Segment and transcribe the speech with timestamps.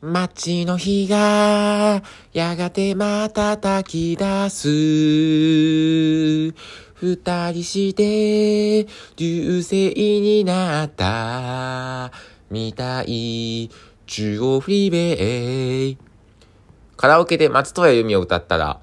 [0.00, 4.68] 街の日がやがてまた炊き出す。
[6.94, 12.12] 二人して流星になった
[12.48, 13.70] みたい
[14.06, 15.98] 中央フリーベイ。
[16.96, 18.80] カラオケで松任谷由実を歌ったら、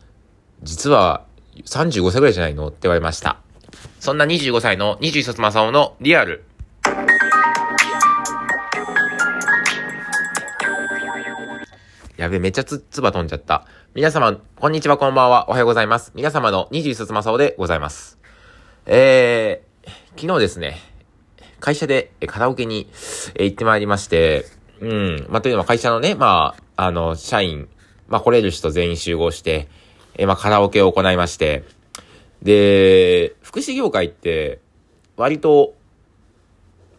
[0.63, 1.23] 実は
[1.65, 2.67] 35歳ぐらいじゃないの？
[2.67, 3.39] って言われました。
[4.01, 6.43] そんな25歳の21卒正雄のリアル。
[12.17, 13.65] やべめっちゃつ、つば飛んじゃった。
[13.93, 16.13] 皆様、こんにちは、こんばんは、おはようございます。
[16.15, 18.17] 皆様の21卒正雄でございます。
[18.85, 19.89] えー、
[20.21, 20.77] 昨日ですね、
[21.59, 22.89] 会社でカラオケに
[23.37, 24.45] 行ってまいりまして、
[24.79, 27.67] うん、まあ、というのは会社のね、まあ、あの、社員、
[28.07, 29.67] まあ、来れる人全員集合して、
[30.17, 31.65] えまあ、カラオケを行いまして、
[32.41, 34.59] で、福祉業界って、
[35.17, 35.73] 割と、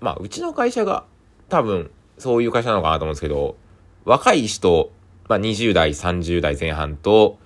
[0.00, 1.06] まあ、うちの会社が
[1.48, 3.56] 多分、そういう会社なのかなと思うんですけど、
[4.04, 4.92] 若い人、
[5.28, 7.38] まあ、20代、30代前半と、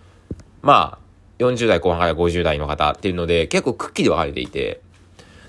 [0.62, 4.80] まあ、40代後半から50代の方っていうので、結構くっきり分かれていて、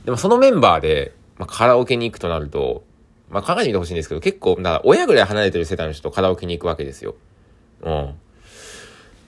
[0.05, 2.83] でもそのメンバーで、まあ、カラオケに行くとなると、
[3.29, 7.15] まあ、考えてみてほしいんですけど、結構、だから親ぐらい離れてる世帯の人とカラオケに行くわけですよ。
[7.81, 8.13] うん。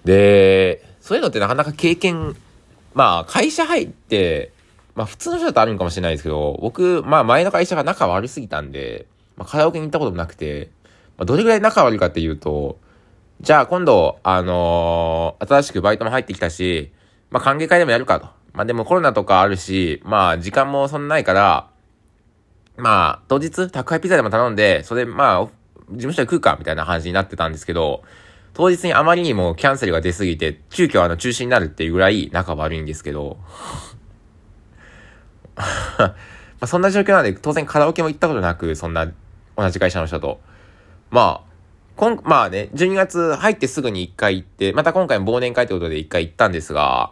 [0.05, 2.35] で、そういうのってなかなか経験、
[2.93, 4.51] まあ、会社入って、
[4.95, 10.69] まあ、普通の人だとあるんかもしれないですけど、僕、まあ、前の会社が仲悪すぎたんで、まあ、カラオケに行ったこともなくて、
[11.17, 12.77] まあ、どれぐらい仲悪いかっていうと、
[13.43, 16.93] じゃあ今度、あのー、新しくバイトも入ってきたし、
[17.29, 18.27] まあ、歓迎会でもやるかと。
[18.53, 21.69] まあ、でもコロナとかあるし、まあ、時間もそんなないから、
[22.77, 25.45] まあ、当日、宅配ピザでも頼んで、それ、まあ、
[25.89, 28.03] 事務所で食うか、みたいな話になってたんですけど、
[28.53, 33.39] 当日にあまりにもキャンセルが出すぎて、急遽あの中止になるっていうぐらい仲悪いんですけど、
[35.99, 36.15] ま
[36.61, 39.11] あそんな状況なんで、当然カラオケも行ったことなく、そんな
[39.57, 40.39] 同じ会社の人と。
[41.11, 41.52] まあ、
[41.95, 47.11] こん、まあね、12月入ってすぐに1回行って、また今回も忘年会ってことで1回行ったんですが、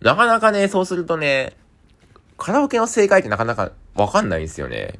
[0.00, 1.56] なかなかね、そうするとね、
[2.36, 4.98] カラオケの正解ってなかなかわかんないんですよね。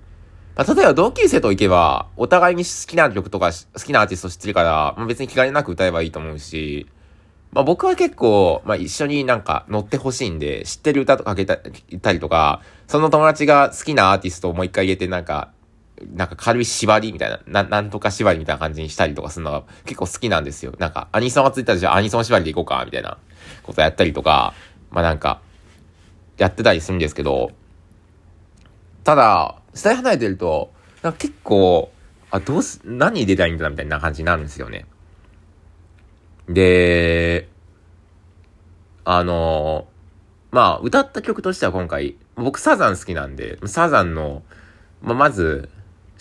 [0.55, 6.87] まあ、例えば同級生と行けば、お互いに好きな曲とか好きなアーティスト知ってるから、まあ、別に気兼ねなく歌えばいいと思うし、
[7.53, 15.51] まあ、僕は結構、まあ、一緒になんか乗ってほしいんで、知ってる歌とかけたりとか、その友達が好きなアーティストをもう一回入れてなんか、
[16.15, 20.75] なんか軽い縛りみたいな、な、なんとか縛りみたいな感じにしたりとかするのが結構好きなんですよ。
[20.79, 23.19] なんか、アニソンがついたらじゃあアニソン縛りでいこうか、みたいな
[23.63, 24.55] ことやったりとか、
[24.91, 25.41] まあなんか、
[26.39, 27.53] やってたりするんですけど、
[29.05, 31.93] ただ、世代離れてると、なんか結構、
[32.31, 34.87] あ、どうす、何入れたらいいんだみたいな感じになるんですよね。
[36.49, 37.49] で、
[39.05, 39.87] あの
[40.53, 44.43] まあ、歌った曲としては今回、僕サザン好きなんで、サザンの、
[45.01, 45.69] まあ、まず、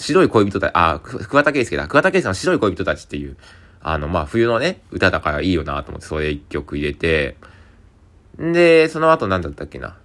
[0.01, 1.87] 白い恋人たち、あ、桑田佳祐だ。
[1.87, 3.37] 桑田佳祐の白い恋人たちっていう、
[3.81, 7.37] あの、まあ、冬のね、歌だからいいよなと思って、それ一曲入れて、
[8.41, 9.97] んで、その後何だったっけな。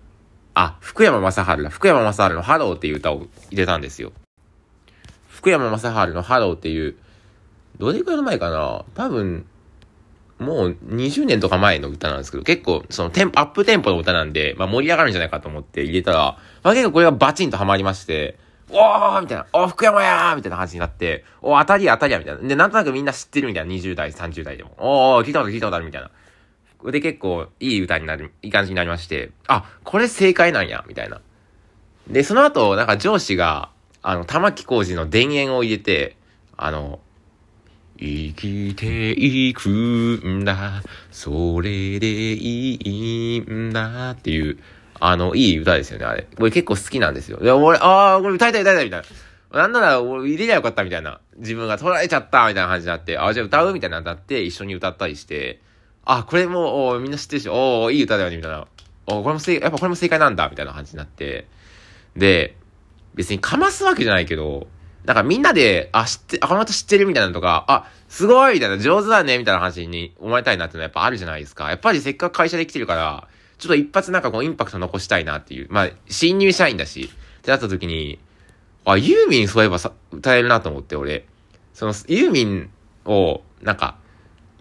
[0.54, 1.70] あ、福山雅治だ。
[1.70, 4.12] 福山雅治のハローっていう歌を入れたんですよ。
[5.28, 6.96] 福山雅治のハローっていう、
[7.78, 9.46] どれくらいの前かな多分、
[10.38, 18.38] もう20年とか前の歌なんですけど、結構、そのテン、アップテンポの歌なんで、まあ盛り上がるんじゃないかと思って入れたら、まあ結構これがバチンとハマりまして、
[18.70, 22.40] おーみたいな、お福山やーみたいな感じになって、お当たり当たりやみたいな。
[22.40, 24.74] で、なんとなくみんな知ってるみたいな、20代、30代でも。
[24.78, 26.10] おー、聞いたこと聞いたことあるみたいな。
[26.90, 31.20] で、結構、いい歌になる、いい感じになりまして、あ、これ正解なんや、みたいな。
[32.08, 33.70] で、その後、なんか上司が、
[34.02, 36.16] あの、玉木浩二の田園を入れて、
[36.56, 37.00] あの、
[37.98, 44.58] 生きていくんだ、それでいいんだっていう、
[45.00, 46.26] あの、いい歌ですよね、あれ。
[46.38, 47.38] 俺結構好きなんですよ。
[47.38, 49.02] で、俺、ああ、これ歌いたい歌いたいみたい
[49.52, 49.60] な。
[49.60, 51.20] なんなら、俺入れりゃよかったみたいな。
[51.38, 55.60] 自分が取られちゃったみたいな感じになって、ああ、じゃあ歌うみたいなになって、一緒に歌ったりして、
[56.04, 58.66] あ、これも、おみんな知ってるし、おいい歌だよね、みたいな。
[59.06, 61.46] おこれも正、やっぱこれも正解なんだ、みたいな感じになって。
[62.16, 62.56] で、
[63.14, 64.66] 別にかますわけじゃないけど、
[65.04, 71.70] なんかみんなで、あ、知って、あ、この人知ってるみたいなのとか、あ、すごいみたいな、上手だねみたいな話に思われたいなってのはやっぱあるじゃないですか。
[71.70, 73.28] やっぱりせっかく会社で来てるから、
[73.58, 75.66] ちょっと一発なんかこうインパクト残したいなっていう。
[75.70, 78.18] まあ、新入社員だし、ってなった時に、
[78.84, 81.26] あ、ユーミンそういえばさ、歌えるなと思って、俺。
[81.72, 82.70] その、ユーミン
[83.04, 83.98] を、なんか、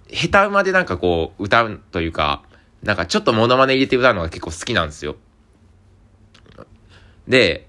[0.10, 2.44] 下手馬でなんかこう、歌うというか、
[2.84, 5.16] なんかちょっとモノマネ入れて歌うのが結構好きなんですよ。
[7.28, 7.68] で、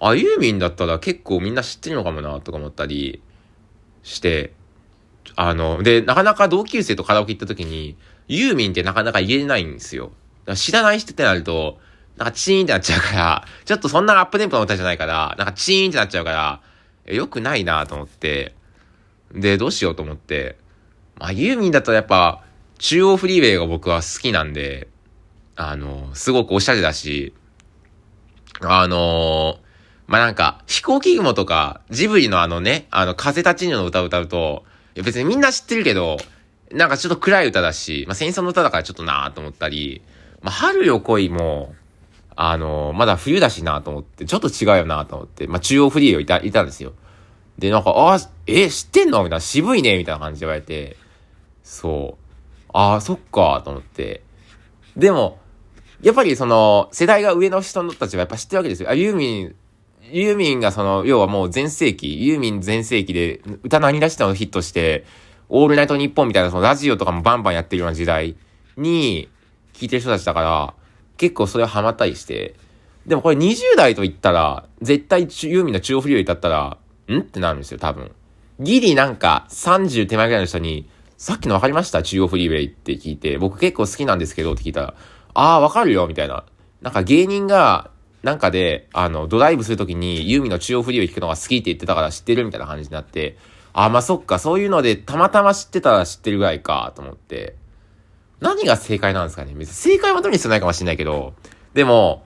[0.00, 3.22] あ、ユーミンだったら結構みんな知ってるのかもな、とか思ったり
[4.02, 4.52] して、
[5.36, 7.96] あの、で、なかなか同級生とカラオケ行った時に、
[8.28, 10.12] ユーミンってなかなか言えないんですよ。
[10.54, 11.78] 知らない人ってなると、
[12.16, 16.32] なんかチーンってなっちゃうから、ちょっとそんなアップテンポの歌じゃないから、なんかチーンってなっちゃうか
[17.06, 18.54] ら、よくないなと思って、
[19.32, 20.56] で、どうしようと思って、
[21.18, 22.42] まあ、ユーミンだとやっぱ、
[22.78, 24.88] 中央フリーウェイが僕は好きなんで、
[25.56, 27.34] あの、すごくおしゃれだし、
[28.60, 29.58] あの
[30.06, 34.64] まあ、なんか、飛行機雲とか、ジブリのあのね、あの、風立ちぬの歌を歌うと、
[34.94, 36.16] 別にみんな知ってるけど、
[36.70, 40.02] なんかちょっと暗い歌だし、まあ、戦争の歌だからちょっとなーと思ったり、
[40.42, 41.74] まあ、春よ恋も、
[42.38, 46.92] あのまだ冬だしなと思って、ちょっと違うよなと思って、まあ、中央フリーをいた、いたんですよ。
[47.58, 49.24] で、なんか、ああ、え、知ってんの？
[49.24, 49.96] みたいな、渋いね？
[49.96, 50.98] みたいな感じで言われて、
[51.62, 52.70] そう。
[52.74, 54.22] ああ、そっか、と思って。
[54.94, 55.38] でも、
[56.02, 58.90] やっぱりその、世代が上の人のたちはやっぱ知ってるわけですよ。
[58.90, 59.54] あ、ユーミン、
[60.12, 65.06] ユーミンがその、要はもう全盛期、ユーミン全盛期で、歌何出したのヒットして、
[65.48, 68.36] オールナイトニッポンみたいなそのラジオとかもバンバンやってるような時代
[68.76, 69.30] に、
[69.76, 70.74] 聞いてる人たちだから、
[71.16, 72.54] 結構それはハマったりして、
[73.06, 76.78] でもこれ20代と言ったら、絶対ユーミンの中央フリーを歌ったら、
[77.08, 78.10] んってなるんですよ、多分。
[78.58, 80.88] ギリなんか30手前ぐらいの人に、
[81.18, 82.02] さっきの分かりました？
[82.02, 84.94] 中央フリーウェイって聞いて、僕結構好きなんですけどって聞いたら、
[85.34, 86.44] ああ、わかるよみたいな。
[86.82, 87.90] なんか芸人が、
[88.22, 93.38] なんかで、あの、ドライブするときにユーミンの中央フリーを聞くのが好きって言ってたから知ってるみたいな感じになって、
[93.72, 97.56] ああ、まあそっか、そういうのでたまたま知ってたら知ってるぐらいか、と思って。
[98.40, 101.34] 何が正解なんですかね別に正解はどれにしてないかもしれないけど、
[101.74, 102.22] でも、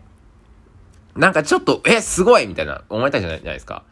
[1.17, 3.83] なんかちょっと、え、すごいみたいな思いたいじゃないですか。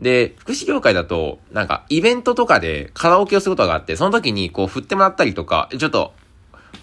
[0.00, 6.12] で、福祉業界だと、なんか、イベントとかでカラオケをすることがあって、その時にこう振ってもらったりとか、ちょっと、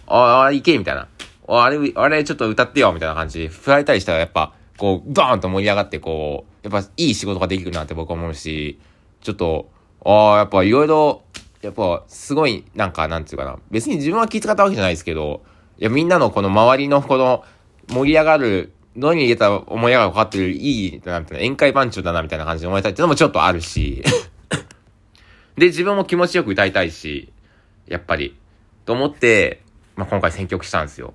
[0.07, 1.07] ああ、行けみたいな。
[1.47, 8.79] あれ、あれちょっと歌ってよみたいな感じで振られたりしたらやっぱ、こう、ドーンと盛り上がって、こう、やっぱいい仕事ができるなって僕は思うし、
[9.21, 9.69] ちょっと、
[10.05, 11.23] ああ、やっぱいろいろ、
[11.61, 13.57] やっぱすごい、なんか、なんていうかな。
[13.69, 15.41] 別に自分は気遣ったわけじゃないですけど、
[15.77, 17.43] いや、みんなのこの周りのこの
[17.89, 24.03] 盛り上がるどに入れた思いが分かってる、いい、なんていうの、宴会番長だな、みたいな感じで思いたいっていうのもちょっとあるし
[25.57, 27.31] で、自分も気持ちよく歌いたいし、
[27.87, 28.35] やっぱり、
[28.85, 29.61] と思って、
[29.95, 31.13] まあ、今回選曲したんですよ。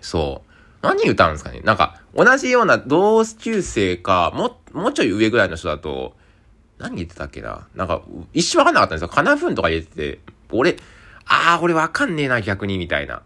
[0.00, 0.50] そう。
[0.82, 6.14] 何歌うんですかねなんか、同じような同級生か、も、もうちょい上ぐらいの人だと、
[6.78, 7.66] 何言ってたっけな？
[7.74, 9.08] なんか、一瞬わかんなかったんですよ。
[9.08, 10.18] カナフンとか入れてて、
[10.50, 10.76] 俺、
[11.26, 13.22] ああ、俺わかんねえな、逆に、みたいな。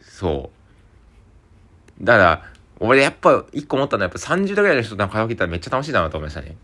[0.00, 0.50] そ
[2.00, 2.04] う。
[2.04, 6.56] だから、俺やっぱ一個思ったのはやっぱ30代ぐらいの人とカラオケ行ったらめっちゃ楽しいだなと思いましたね。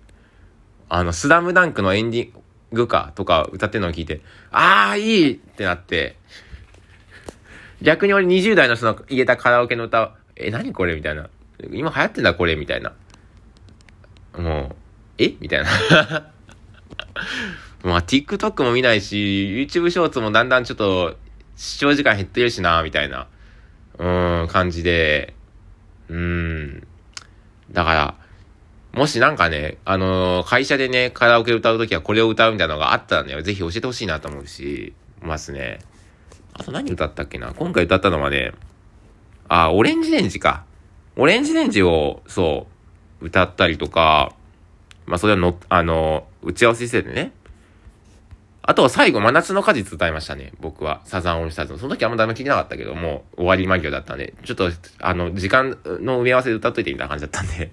[0.89, 2.33] あの、スラムダンクのエンディン
[2.73, 4.21] グかとか歌ってるのを聞いて、
[4.51, 6.17] ああ、いいってなって、
[7.81, 10.95] 逆に俺20代の人の入れたカラオケの歌、え、何これ？
[10.95, 11.31] みたいな。
[11.73, 12.57] 今流行ってんだこれ？
[12.57, 12.93] みたいな。
[14.37, 14.77] もう、
[15.19, 15.35] え？
[15.41, 15.69] みたいな。
[17.85, 21.17] まあ、TikTok も見ないし、YouTube ショーツもだんだんちょっと
[21.57, 23.27] 視聴時間減ってるしな、みたいな。
[23.99, 25.35] うん、感じで、
[26.09, 26.87] うん。
[27.71, 28.15] だから、
[28.93, 35.79] もしなんかね、あのー、会社でね、カラオケ歌うときはこれを歌うみたいなのがあったらね、ぜひ教えてほしいなと思うし、ますね。
[36.53, 37.55] あと何歌ったっけな？
[37.55, 38.53] 今回歌ったのはね、
[39.49, 40.65] あ、オレンジレンジか。
[41.17, 42.67] オレンジレンジを、そ
[43.21, 44.35] う、歌ったりとか、
[45.07, 47.33] まあ、それはの、あの、打ち合わせしててね、
[48.65, 50.53] あとは最後、真夏の果実歌いましたね。
[50.61, 51.03] 僕は。
[51.05, 51.79] サザンオールスターズの。
[51.81, 54.71] その時あんま誰も聞いてなかったけどもう、終わり間際だったんで、ちょっと、
[55.01, 57.73] あの、時間の埋め合わせで歌っといてみたいな感じだったんで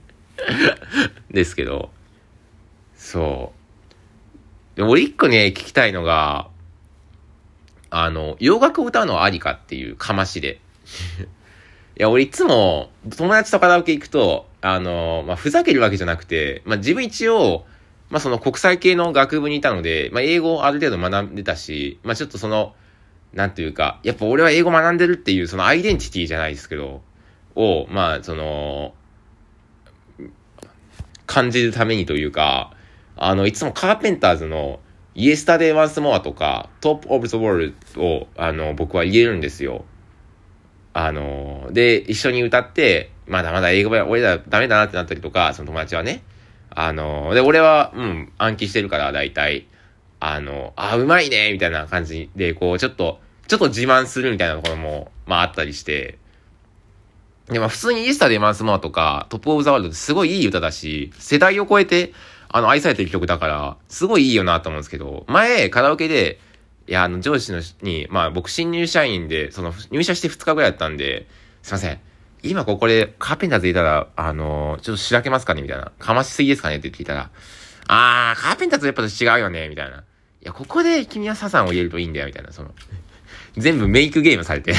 [1.29, 1.91] ですけど、
[2.95, 3.53] そ
[4.75, 4.77] う。
[4.77, 6.47] で、俺一個ね、聞きたいのが、
[7.91, 10.59] あの、洋楽を歌うのはありかっていうかましで。
[11.97, 17.65] いや、俺いつも、友達とカラオケ行くと、あの、まあ、ふざけるわけじゃなくて、まあ、自分一応、
[18.09, 22.73] まあその国際系の学部にいたので、まあ英語をある程度学んでたし、まあちょっとその、
[23.33, 27.01] なんていうか、やっぱ俺は英語学んでるっていうそのアイデンティティじゃないですけど、
[27.55, 28.93] を、まあその、
[31.27, 32.73] 感じるためにというか、
[33.15, 34.79] あの、いつもカーペンターズの
[35.13, 39.85] Yesterday Once More とか Top of the World を、あの、僕は言えるんですよ。
[40.93, 46.23] あの、で、一緒に歌って、まだまだ英語は俺らダメだなってなったりとか、その友達はね、
[46.69, 49.67] あの、で、俺は、うん、暗記してるから、大体、
[50.19, 56.17] あの、あ、うまいねみたいな感じで、こう、ちょっと、ちょっと自慢するみたいなところも、まああったりして、
[57.47, 62.13] で、まあ普通にイースターでマンスモアとか、トップオブザワールドってすごいいい歌だし、世代を超えて、
[62.49, 66.39] あの、愛されてる曲だから、すごいいいよなと思うんですけど、前、カラオケで、
[66.87, 71.27] いや、あの、上司のに、まあ僕新入社員で、その、入社して2日ぐらいだったんで、
[71.61, 71.99] すいません。
[72.43, 75.61] 今ここでカーペンターズいたら、あのー、ちょっとしらけますかね？
[75.61, 75.91] みたいな。
[75.99, 76.77] かましすぎですかね？
[76.77, 77.29] って聞いたら、
[77.87, 79.67] あー、カーペンターズやっぱ違うよね？
[79.69, 79.97] みたいな。
[79.97, 80.01] い
[80.41, 82.51] や、ここで君はサザンを入れるといいんだよみたいな。
[82.53, 82.73] その、
[83.57, 84.73] 全部メイクゲームされて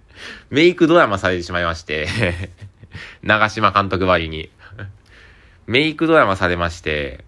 [0.50, 2.08] メイクドラマされてしまいまして
[3.22, 4.50] 長島監督割に
[5.66, 7.24] メイクドラマされまして、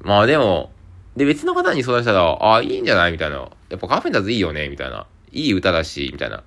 [0.00, 0.72] まあでも、
[1.16, 3.12] で、別の方に相談したら、ああ、いいんじゃない？
[3.12, 3.36] みたいな。
[3.68, 4.68] やっぱカーペンターズいいよね？
[4.68, 5.06] みたいな。
[5.32, 6.42] いい歌だし、みたいな。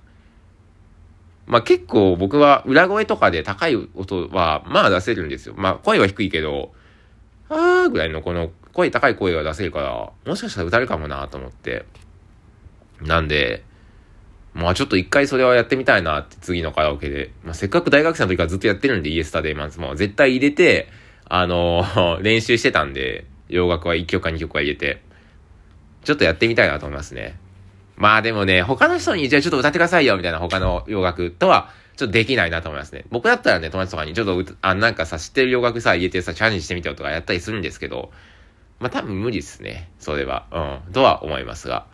[1.50, 5.54] まあ結構僕は裏声とかで高い音はまあ出せるんですよ。
[5.58, 6.72] まあ声は低いけど、
[7.48, 11.86] あーぐらいのこの声高い声が出せるから、もしかしたら歌えるかもなと思って。
[13.02, 13.64] なんで、
[14.54, 17.32] まあちょっと一回それはやってみたいなって次のカラオケで。
[17.42, 20.88] まあせっかく大学生の時からずっとやってるんでイエスタで、まずも絶対入れて、
[21.28, 25.02] あのー、 練習してたんで、洋楽は1曲か2曲は入れて、
[26.04, 27.40] ちょっとやってみたいなと思いますね。
[28.00, 33.04] まあでもね、他の人に、じゃあちょっと歌ってくださいよ、みたいな他の洋楽とは、ちょっとできないなと思いますね。
[33.10, 38.10] 僕だったらね、友達とかに、ちょっと、あ、なんかさ、知ってる洋楽さ、入れてさ、チャレンジしてみてよとかやったりするんですけど、
[38.78, 39.90] まあ多分無理ですね。
[39.98, 40.46] それは。
[40.86, 40.92] うん。
[40.94, 41.84] とは思いますが。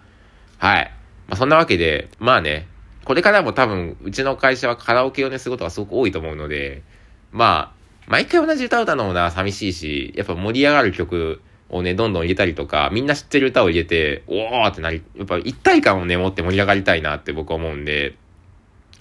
[0.58, 0.92] はい。
[1.26, 2.68] まあそんなわけで、まあね、
[3.04, 6.84] これからも多分、うちの会社はカラオケをね、することがすごく多いと思うので、
[7.32, 18.14] まあ、毎回同じ歌を歌うのもな、寂しいし、やっぱ盛り上がる曲をね、どんどん入れたりとか、みんな知ってる歌を入れて、おーってなり、やっぱ一体感をね、持って盛り上がりたいなって僕は思うんで、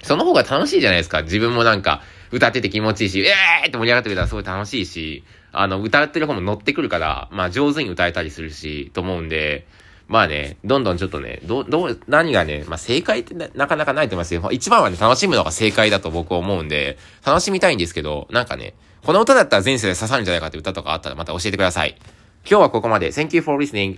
[0.02, 1.24] その方が楽しいじゃないですか。
[1.24, 9.68] 自分もなんか、歌ってて気持ちいいし、えーって盛り上がってくれたらすごい楽しいし、あの、歌ってる方も乗ってくるから、まあ上手に歌えたりするし、と思うんで、
[10.08, 21.98] まあね、どんどんちょっとね、ど、どう、何がね、まあ正解ってなかなかないと思いますけど、一番はね、楽しむのが正解だと僕は思うんで、楽しみたいんですけど、なんかね、この歌だったら前世で刺さるんじゃないかって歌とかあったらまた教えてください。
[22.48, 23.10] 今日はここまで。
[23.10, 23.98] Thank you for listening.